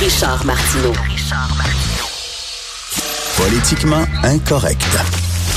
[0.00, 0.92] Richard Martineau.
[3.38, 4.84] Politiquement incorrect.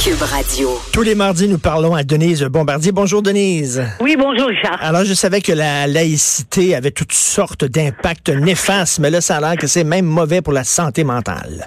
[0.01, 0.69] Cube Radio.
[0.94, 2.94] Tous les mardis, nous parlons à Denise Bombardier.
[2.94, 3.83] Bonjour, Denise.
[3.99, 4.79] Oui, bonjour, Richard.
[4.81, 9.42] Alors, je savais que la laïcité avait toutes sortes d'impacts néfastes, mais là, ça a
[9.42, 11.65] l'air que c'est même mauvais pour la santé mentale.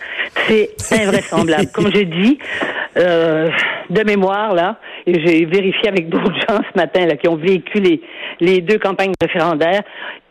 [0.49, 1.67] C'est invraisemblable.
[1.75, 2.39] Comme je dis,
[2.97, 3.51] euh,
[3.91, 7.81] de mémoire, là, et j'ai vérifié avec d'autres gens ce matin là, qui ont vécu
[7.81, 8.01] les,
[8.41, 9.83] les deux campagnes référendaires,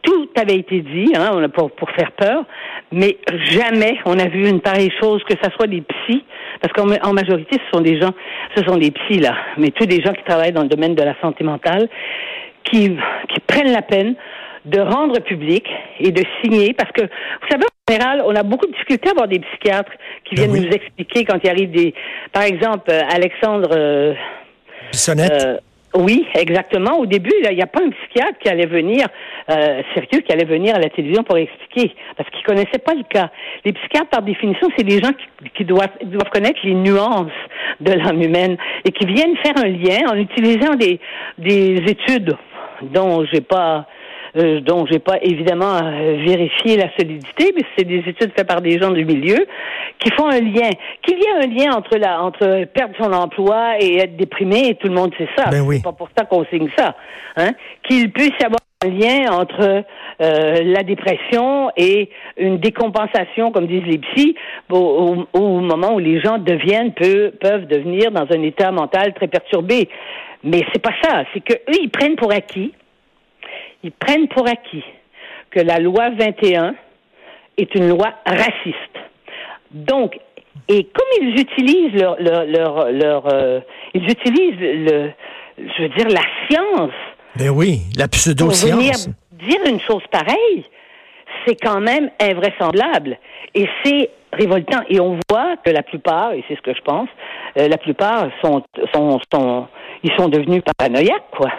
[0.01, 2.43] tout avait été dit hein, pour, pour faire peur,
[2.91, 3.17] mais
[3.49, 6.23] jamais on a vu une pareille chose, que ce soit des psys,
[6.61, 8.11] parce qu'en en majorité, ce sont des gens,
[8.55, 11.03] ce sont des psys, là, mais tous des gens qui travaillent dans le domaine de
[11.03, 11.87] la santé mentale,
[12.63, 12.97] qui,
[13.29, 14.15] qui prennent la peine
[14.65, 15.65] de rendre public
[15.99, 19.11] et de signer, parce que, vous savez, en général, on a beaucoup de difficultés à
[19.11, 19.91] avoir des psychiatres
[20.25, 20.67] qui Ben viennent oui.
[20.67, 21.93] nous expliquer quand il arrive des...
[22.31, 23.69] Par exemple, euh, Alexandre...
[23.75, 24.13] euh,
[24.91, 25.31] Bissonnette.
[25.31, 25.57] euh,
[25.93, 26.99] oui, exactement.
[26.99, 29.07] Au début, il n'y a pas un psychiatre qui allait venir,
[29.49, 33.03] euh, sérieux, qui allait venir à la télévision pour expliquer, parce qu'il connaissait pas le
[33.03, 33.29] cas.
[33.65, 37.31] Les psychiatres, par définition, c'est des gens qui, qui doivent, doivent connaître les nuances
[37.81, 40.99] de l'âme humaine et qui viennent faire un lien en utilisant des,
[41.37, 42.37] des études
[42.83, 43.85] dont j'ai pas
[44.37, 48.61] euh, dont j'ai pas évidemment euh, vérifié la solidité, mais c'est des études faites par
[48.61, 49.45] des gens du milieu
[49.99, 50.69] qui font un lien.
[51.01, 54.75] Qu'il y ait un lien entre la entre perdre son emploi et être déprimé, et
[54.75, 55.49] tout le monde sait ça.
[55.49, 55.77] Ben oui.
[55.77, 56.95] C'est pas pour ça qu'on signe ça.
[57.37, 57.51] Hein?
[57.87, 59.83] Qu'il puisse y avoir un lien entre
[60.21, 64.35] euh, la dépression et une décompensation, comme disent les psys,
[64.71, 69.13] au, au- au moment où les gens deviennent peu, peuvent devenir dans un état mental
[69.13, 69.87] très perturbé.
[70.43, 71.23] Mais c'est pas ça.
[71.33, 72.73] C'est que eux, ils prennent pour acquis
[73.83, 74.83] ils prennent pour acquis
[75.49, 76.75] que la loi 21
[77.57, 78.97] est une loi raciste.
[79.71, 80.17] Donc,
[80.67, 83.59] et comme ils utilisent leur, leur, leur, leur, euh,
[83.93, 85.11] ils utilisent le,
[85.57, 86.91] je veux dire, la science
[87.35, 89.09] Ben oui, la pour venir pseudo-science.
[89.33, 90.65] dire une chose pareille,
[91.45, 93.17] c'est quand même invraisemblable.
[93.55, 94.81] Et c'est révoltant.
[94.89, 97.09] Et on voit que la plupart, et c'est ce que je pense,
[97.57, 99.67] euh, la plupart sont, sont, sont,
[100.03, 101.51] ils sont devenus paranoïaques, quoi.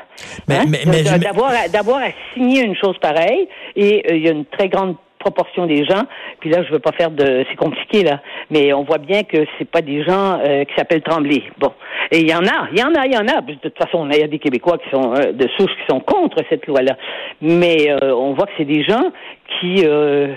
[0.48, 0.64] Mais- Hein?
[0.69, 4.32] mais- mais D'avoir à, d'avoir à signer une chose pareille, et euh, il y a
[4.32, 6.03] une très grande proportion des gens,
[6.41, 7.44] puis là, je veux pas faire de...
[7.48, 8.20] C'est compliqué, là,
[8.50, 11.44] mais on voit bien que c'est pas des gens euh, qui s'appellent Tremblay.
[11.58, 11.72] Bon.
[12.10, 13.41] Et il y en a, il y en a, il y en a.
[13.41, 16.00] De toute façon, il y a des Québécois qui sont euh, de souche qui sont
[16.00, 16.97] contre cette loi-là.
[17.41, 19.12] Mais euh, on voit que c'est des gens
[19.60, 19.84] qui...
[19.86, 20.34] euh,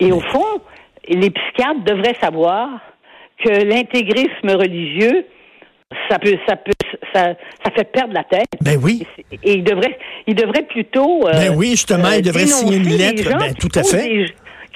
[0.00, 0.44] et au fond,
[1.08, 2.68] les psychiatres devraient savoir
[3.42, 5.24] que l'intégrisme religieux,
[6.10, 6.72] ça peut, ça peut,
[7.14, 7.34] ça,
[7.64, 8.48] ça fait perdre la tête.
[8.60, 9.06] Ben oui.
[9.42, 11.26] Et, il devrait, il devrait plutôt.
[11.26, 13.28] euh, Ben oui, justement, il devrait signer une lettre.
[13.38, 14.08] Ben, tout à fait.
[14.08, 14.26] des-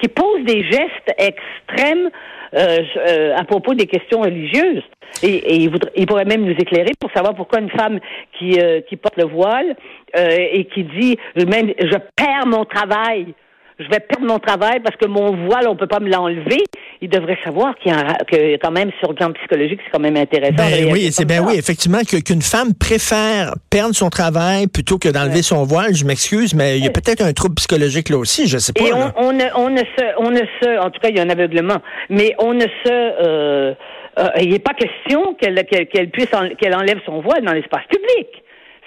[0.01, 2.09] qui posent des gestes extrêmes
[2.53, 4.83] euh, euh, à propos des questions religieuses.
[5.23, 7.99] Et, et il, voudrait- il pourrait même nous éclairer pour savoir pourquoi une femme
[8.37, 8.59] qui,
[8.89, 9.75] qui porte le voile
[10.17, 11.17] et qui dit
[11.47, 13.33] même je perds mon travail.
[13.77, 16.59] Je vais perdre mon travail parce que mon voile, on peut pas me l'enlever.
[17.01, 19.99] Il devrait savoir qu'il y a que quand même sur le plan psychologique, c'est quand
[19.99, 20.55] même intéressant.
[20.55, 21.43] Ben oui, c'est ben ça.
[21.43, 25.93] oui, effectivement, que- qu'une femme préfère perdre son travail plutôt que d'enlever son voile.
[25.93, 28.85] Je m'excuse, mais il y a peut-être un trouble psychologique là aussi, je sais pas.
[28.85, 31.19] Et on, on, ne, on ne se, on ne se, en tout cas, il y
[31.19, 31.77] a un aveuglement,
[32.09, 33.73] mais on ne se, euh,
[34.17, 37.51] euh, il n'est pas question qu'elle qu'elle qu'elle puisse, en- qu'elle enlève son voile dans
[37.53, 38.27] l'espace public.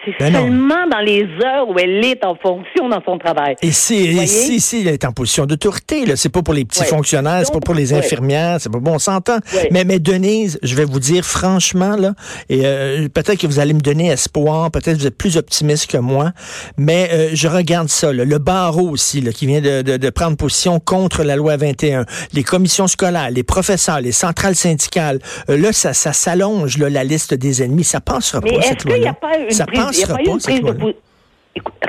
[0.05, 0.87] C'est Ben non.
[0.91, 3.57] dans les heures où elle est en fonction dans son travail.
[3.63, 6.81] Et si, si, si, elle est en position d'autorité, là, c'est pas pour les petits
[6.81, 6.87] Ouais.
[6.87, 7.99] fonctionnaires, c'est pas pour les ouais.
[7.99, 9.39] infirmières, c'est pas bon, on s'entend.
[9.53, 9.69] Ouais.
[9.73, 12.15] Mais, mais Denise, je vais vous dire franchement, là,
[12.49, 15.91] et euh, peut-être que vous allez me donner espoir, peut-être que vous êtes plus optimiste
[15.91, 16.33] que moi,
[16.77, 20.11] mais euh, je regarde ça, là, le barreau aussi, là, qui vient de, de, de
[20.11, 25.19] prendre position contre la loi 21, les commissions scolaires, les professeurs, les centrales syndicales,
[25.51, 28.85] euh, là, ça, ça s'allonge, là, la liste des ennemis, ça passera Mais pas, cette
[28.85, 29.11] loi-là.
[29.11, 30.93] a pas une Ça pas pas, cette de loi-là.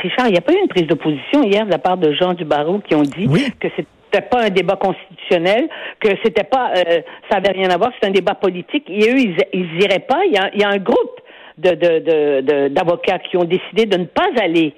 [0.02, 2.34] Richard, il n'y a pas eu une prise d'opposition hier de la part de gens
[2.34, 3.52] du barreau qui ont dit Oui.
[3.60, 7.92] que c'était pas un débat constitutionnel, que c'était pas, euh, ça avait rien à voir,
[8.02, 8.86] c'est un débat politique.
[8.90, 10.22] Et eux, ils, ils iraient pas.
[10.26, 11.20] Il y a, il y a un groupe
[11.58, 14.74] de, de, de, de- d'avocats qui ont décidé de ne pas aller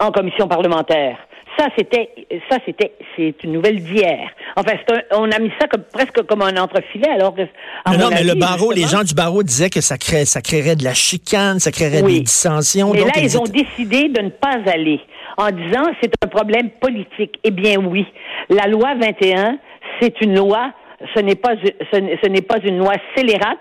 [0.00, 1.18] en commission parlementaire.
[1.58, 2.08] Ça, c'était,
[2.48, 4.30] ça, c'était, c'est une nouvelle d'hier.
[4.56, 7.42] Enfin, un- on a mis ça comme, presque comme un entrefilet, alors que.
[7.42, 10.76] Non, non, mais le barreau, les gens du barreau disaient que ça, crée, ça créerait
[10.76, 12.14] de la chicane, ça créerait Oui.
[12.14, 12.90] des dissensions.
[12.92, 15.00] Mais donc là, ils ont décidé de ne pas aller
[15.36, 17.38] en disant c'est un problème politique.
[17.44, 18.06] Eh bien oui,
[18.48, 19.58] la loi 21,
[20.00, 20.72] c'est une loi,
[21.14, 21.52] ce n'est pas
[21.92, 23.58] ce n'est ce n'est pas une loi scélérate,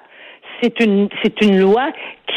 [0.62, 1.88] c'est une c'est une loi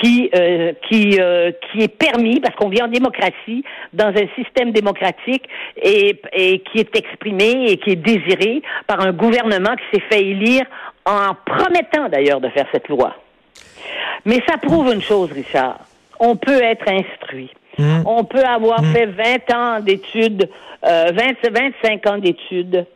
[0.03, 4.73] qui euh, qui euh, qui est permis parce qu'on vit en démocratie dans un système
[4.73, 5.45] démocratique
[5.81, 10.23] et, et qui est exprimé et qui est désiré par un gouvernement qui s'est fait
[10.23, 10.67] élire
[11.07, 13.15] en promettant d'ailleurs de faire cette loi.
[14.25, 15.79] Mais ça prouve une chose, Richard.
[16.19, 17.51] On peut être instruit.
[17.79, 18.05] Mhm.
[18.07, 20.49] On peut avoir fait 20 ans d'études,
[20.85, 21.51] euh, 20,
[21.83, 22.87] 25 ans d'études.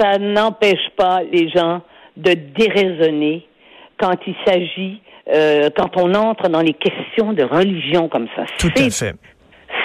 [0.00, 1.82] Ça n'empêche pas les gens
[2.16, 3.46] de déraisonner
[3.98, 5.00] quand il s'agit,
[5.32, 8.44] euh, quand on entre dans les questions de religion comme ça.
[8.58, 9.14] Tout à fait.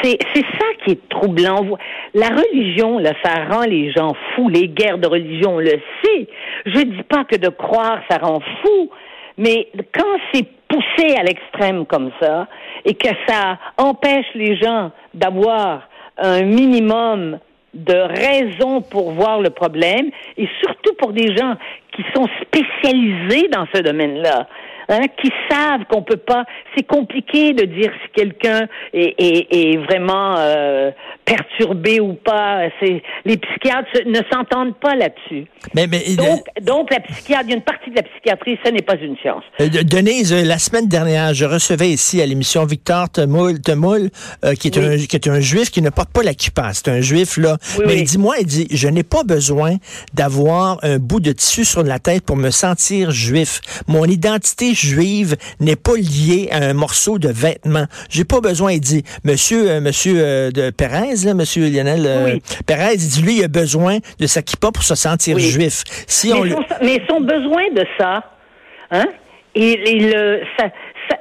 [0.04, 1.78] c'est ça qui est troublant.
[2.14, 4.50] La religion, là, ça rend les gens fous.
[4.50, 6.28] Les guerres de religion, on le sait.
[6.66, 8.90] Je dis pas que de croire, ça rend fou.
[9.38, 12.48] Mais quand c'est poussé à l'extrême comme ça
[12.86, 15.88] et que ça empêche les gens d'avoir
[16.18, 17.40] un minimum
[17.74, 21.56] de raisons pour voir le problème et surtout pour des gens
[21.92, 24.48] qui sont spécialisés dans ce domaine-là,
[24.90, 26.46] hein, qui savent qu'on peut pas.
[26.76, 30.92] C'est compliqué de dire si quelqu'un est, est- est vraiment euh,
[31.26, 32.68] perturbé ou pas.
[32.80, 35.48] C'est les psychiatres ne s'entendent pas là-dessus.
[35.74, 39.18] Mais, mais Donc, donc la a une partie de la psychiatrie, ce n'est pas une
[39.18, 39.44] science.
[39.60, 44.10] Euh, de- Denise, euh, la semaine dernière, je recevais ici à l'émission Victor Temoul, Temoul,
[44.44, 44.86] euh, qui, est Oui.
[44.86, 46.72] un, qui est un juif qui ne porte pas la kippa.
[46.74, 47.58] C'est un juif, là.
[47.78, 48.00] Oui, Mais oui.
[48.02, 49.76] il dit, moi, il dit, je n'ai pas besoin
[50.14, 53.62] d'avoir un bout de tissu sur la tête pour me sentir juif.
[53.88, 57.86] Mon identité juive n'est pas liée à un morceau de vêtement.
[58.10, 62.26] J'ai pas besoin, il dit, monsieur, euh, monsieur euh, de Perez, là, monsieur Lionel euh,
[62.34, 62.42] Oui.
[62.66, 65.44] Perez, il dit, lui, il a besoin de sa kippa pour se sentir Oui.
[65.44, 65.84] juif.
[66.08, 68.24] Si on mais, le- son, mais son besoin de ça,
[68.92, 69.06] hein,
[70.58, 70.64] ça,
[71.10, 71.18] ça-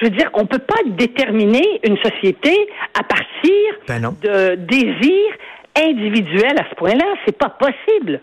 [0.00, 2.54] je veux dire, on peut pas déterminer une société
[2.98, 3.52] à partir
[3.88, 5.34] Ben de désirs
[5.76, 7.04] individuels à ce point-là.
[7.26, 8.20] C'est pas possible.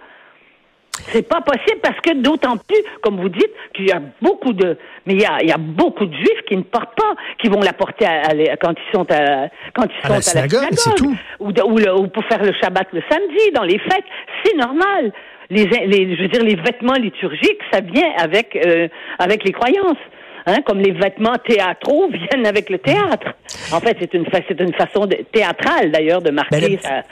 [1.09, 4.77] C'est pas possible parce que d'autant plus, comme vous dites, qu'il y a beaucoup de,
[5.05, 7.47] mais il y a, il y a beaucoup de juifs qui ne portent pas, qui
[7.49, 10.21] vont la porter à, à quand ils sont à, quand ils À sont la à
[10.21, 11.44] synagogue, la c'est synagogue, tout.
[11.45, 14.05] ou, de- ou, le- ou pour faire le Shabbat le samedi, dans les fêtes,
[14.44, 15.11] c'est normal.
[15.49, 19.97] Les, les, je veux dire, les vêtements liturgiques, ça vient avec euh, avec les croyances.
[20.49, 23.27] Hein, comme les vêtements théâtraux viennent avec le théâtre.
[23.73, 27.03] En fait, c'est une, fa- une façon de- théâtrale d'ailleurs de marquer Mais là- sa-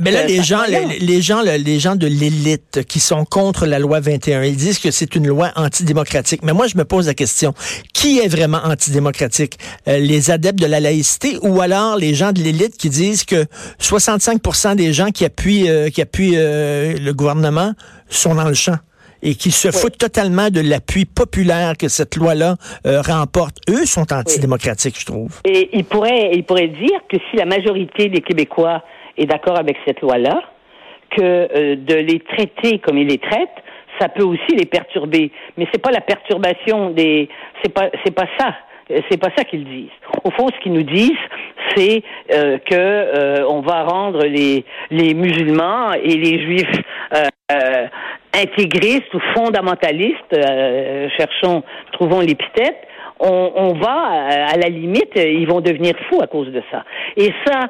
[0.00, 3.24] Mais là, sa- les sa gens, les, les gens, les gens de l'élite qui sont
[3.24, 6.42] contre la loi 21, ils disent que c'est une loi antidémocratique.
[6.44, 7.52] Mais moi, je me pose la question
[7.92, 9.58] qui est vraiment antidémocratique?
[9.88, 13.44] Euh, Les adeptes de la laïcité ou alors les gens de l'élite qui disent que
[13.80, 17.72] 65% des gens qui appuient, euh, qui appuient euh, le gouvernement
[18.08, 18.76] sont dans le champ?
[19.24, 22.56] Et qui se foutent totalement de l'appui populaire que cette loi-là
[22.86, 23.56] euh, remporte.
[23.70, 25.40] Eux sont antidémocratiques, je trouve.
[25.44, 28.84] Et il pourrait, il pourrait dire que si la majorité des Québécois
[29.16, 30.42] est d'accord avec cette loi-là,
[31.16, 33.48] que euh, de les traiter comme ils les traitent,
[33.98, 35.30] ça peut aussi les perturber.
[35.56, 37.28] Mais c'est pas la perturbation des,
[37.62, 38.54] c'est pas, c'est pas ça.
[38.90, 39.96] Euh, C'est pas ça qu'ils disent.
[40.24, 41.12] Au fond, ce qu'ils nous disent,
[41.74, 42.02] c'est
[42.32, 46.80] euh, que euh, on va rendre les les musulmans et les juifs
[47.14, 47.86] euh, euh,
[48.34, 50.32] intégristes ou fondamentalistes.
[50.34, 52.76] euh, cherchons, trouvons l'épithète
[53.20, 56.84] on, on va, à la limite, ils vont devenir fous à cause de ça.
[57.16, 57.68] Et ça,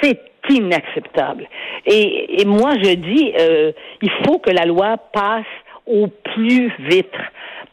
[0.00, 1.48] c'est inacceptable.
[1.84, 3.32] Et, et moi, je dis,
[4.02, 5.44] il faut que la loi passe
[5.86, 7.12] au plus vite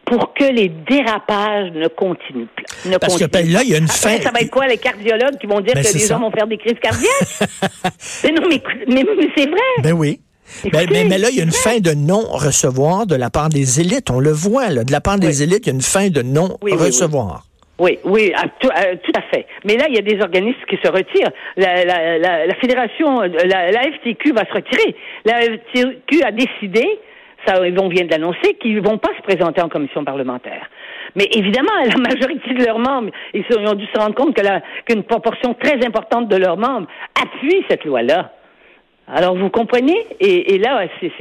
[0.05, 2.65] pour que les dérapages ne continuent plus.
[2.91, 4.49] Ne Parce que, continuent ben, là, il y a une Après, fin- Ça va être
[4.51, 6.15] quoi, les cardiologues qui vont dire Ben, que les ça.
[6.15, 7.49] gens vont faire des crises cardiaques?
[8.23, 9.59] mais non, mais, écoute- mais, mais c'est vrai.
[9.81, 10.19] Ben oui.
[10.71, 13.79] Ben, mais, mais là, il y a une fin de non-recevoir de la part des
[13.79, 14.11] élites.
[14.11, 14.83] On le voit, là.
[14.83, 16.27] De la part des élites, il y a une fin de Oui,
[16.61, 17.45] oui, non-recevoir.
[17.79, 19.47] Oui, oui, tout, à- tout à fait.
[19.65, 21.31] Mais là, il y a des organismes qui se retirent.
[21.57, 24.95] La, la, la, la fédération, la, la FTQ va se retirer.
[25.25, 26.87] La FTQ a décidé,
[27.45, 30.69] ça, on vient de l'annoncer, qu'ils vont pas se présenter en commission parlementaire.
[31.15, 34.39] Mais évidemment, la majorité de leurs membres, ils ont dû se rendre compte
[34.85, 36.87] qu'une proportion très importante de leurs membres
[37.21, 38.31] appuie cette loi-là.
[39.05, 39.97] Alors, vous comprenez?
[40.21, 41.11] Et, et là, c'est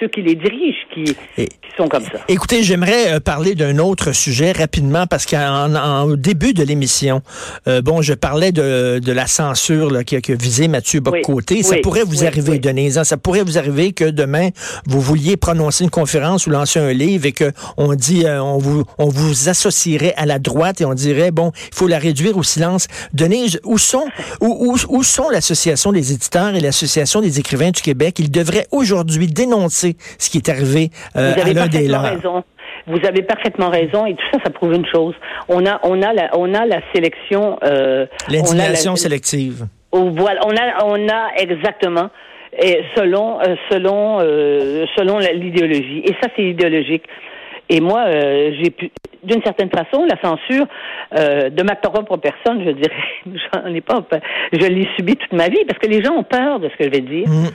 [0.00, 1.04] ceux qui les dirigent qui,
[1.36, 2.20] Et- qui sont comme ça.
[2.28, 7.20] Écoutez, j'aimerais euh, parler d'un autre sujet rapidement parce qu'au début de l'émission,
[7.66, 11.00] euh, bon, je parlais de, de la censure là, qui, a- qui a visé Mathieu
[11.00, 11.64] Boccoté.
[11.64, 12.58] ça oui, pourrait vous oui, arriver.
[12.60, 12.96] Denise.
[12.96, 14.50] hein, ça pourrait vous arriver que demain,
[14.86, 18.58] vous vouliez prononcer une conférence ou lancer un livre et que on dit, euh, on
[18.58, 22.36] vous, on vous associerait à la droite et on dirait, bon, il faut la réduire
[22.36, 22.86] au silence.
[23.12, 24.04] Denise, où sont,
[24.40, 28.16] où, où, où sont l'association des éditeurs et l'association des écrivains du Québec?
[28.18, 32.02] Ils devraient aujourd'hui dénoncer ce qui est arrivé euh, Vous à avez l'un des parfaitement
[32.02, 32.14] leurs.
[32.14, 32.44] raison.
[32.88, 35.14] Vous avez parfaitement raison et tout ça, ça prouve une chose.
[35.48, 37.58] On a, on a la, on a la sélection.
[37.62, 39.66] Euh, L'indignation la- sélective.
[39.92, 42.08] Oh, voilà, on a, on a exactement.
[42.60, 46.02] Et selon, euh, selon, euh, selon l'idéologie.
[46.04, 47.04] Et ça, c'est idéologique.
[47.72, 48.90] Et moi, euh, j'ai pu,
[49.22, 50.66] d'une certaine façon, la censure
[51.18, 53.02] euh, de ma propre personne, je dirais,
[53.54, 54.04] j'en ai pas,
[54.52, 56.84] je l'ai subi toute ma vie parce que les gens ont peur de ce que
[56.84, 57.26] je vais dire.
[57.26, 57.48] Mm.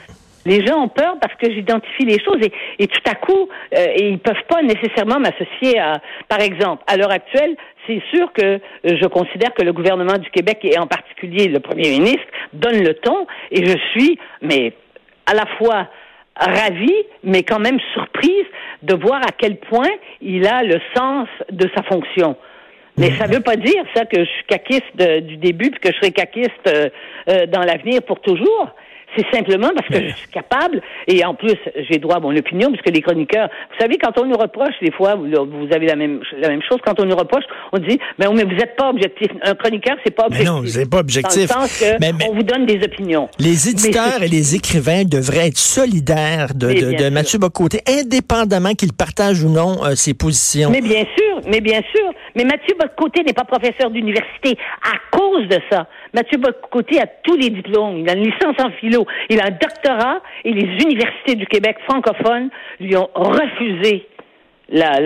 [0.48, 3.48] Les gens ont peur parce que j'identifie les choses et, et tout à coup,
[3.78, 7.56] euh, et ils peuvent pas nécessairement m'associer à, par exemple, à l'heure actuelle,
[7.86, 11.92] c'est sûr que je considère que le gouvernement du Québec et en particulier le premier
[11.92, 14.74] ministre donne le ton et je suis, mais
[15.28, 15.88] à la fois
[16.40, 18.46] ravie, mais quand même surprise
[18.84, 19.90] de voir à quel point
[20.22, 22.36] il a le sens de sa fonction.
[22.98, 25.92] Mais ça ne veut pas dire ça que je suis caquiste du début puis que
[25.92, 26.90] je serai caquiste euh,
[27.30, 28.72] euh, dans l'avenir pour toujours.
[29.16, 31.56] C'est simplement parce que je suis capable, et en plus,
[31.90, 34.92] j'ai droit à mon opinion, puisque les chroniqueurs, vous savez, quand on nous reproche, des
[34.92, 38.26] fois, vous, avez la même, la même chose, quand on nous reproche, on dit, mais,
[38.28, 39.30] mais vous n'êtes pas objectif.
[39.44, 40.48] Un chroniqueur, c'est pas objectif.
[40.48, 41.50] Mais non, vous n'êtes pas objectif.
[41.50, 43.30] Dans le sens que on vous donne des opinions.
[43.40, 48.94] Les éditeurs et les écrivains devraient être solidaires de, de, de Mathieu Bocoté, indépendamment qu'il
[48.94, 50.70] partage ou non euh, ses positions.
[50.70, 52.12] Mais bien sûr, mais bien sûr.
[52.38, 55.88] Mais Mathieu Bocoté n'est pas professeur d'université à cause de ça.
[56.14, 57.98] Mathieu Bocoté a tous les diplômes.
[57.98, 59.08] Il a une licence en philo.
[59.30, 64.08] Il a un doctorat et les universités du Québec francophones lui ont refusé
[64.70, 65.00] la,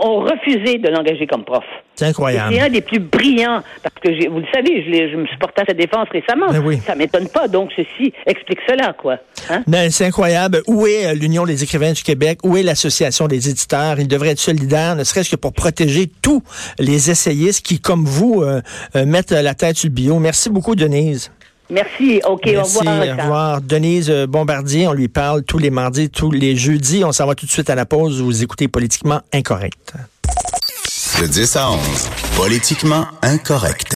[0.00, 1.64] ont refusé de l'engager comme prof.
[1.94, 2.54] C'est incroyable.
[2.54, 5.62] C'est un des plus brillants, parce que vous le savez, je, je me suis porté
[5.62, 6.52] à sa défense récemment.
[6.52, 9.18] Ça ben Ça m'étonne pas, donc ceci explique cela, quoi.
[9.50, 9.64] Hein?
[9.66, 10.62] Ben, c'est incroyable.
[10.68, 12.38] Où est euh, l'Union des écrivains du Québec?
[12.44, 13.98] Où est l'Association des éditeurs?
[13.98, 16.42] Ils devraient être solidaires, ne serait-ce que pour protéger tous
[16.78, 18.60] les essayistes qui, comme vous, euh,
[18.94, 20.20] euh, mettent la tête sur le bio.
[20.20, 21.32] Merci beaucoup, Denise.
[21.70, 22.20] Merci.
[22.26, 22.86] OK, au revoir.
[22.86, 23.60] Au revoir.
[23.60, 27.04] Denise Bombardier, on lui parle tous les mardis, tous les jeudis.
[27.04, 28.20] On s'en va tout de suite à la pause.
[28.20, 29.94] Vous écoutez Politiquement Incorrect.
[31.20, 31.78] De 10 à 11,
[32.36, 33.86] Politiquement Incorrect.